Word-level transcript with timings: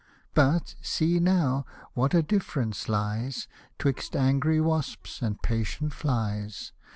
But, 0.33 0.73
see 0.81 1.19
now, 1.19 1.63
what 1.93 2.15
a 2.15 2.23
difference 2.23 2.89
lies 2.89 3.47
'Twixt 3.77 4.15
angry 4.15 4.59
wasps 4.59 5.21
and 5.21 5.39
patient 5.43 5.93
flies. 5.93 6.71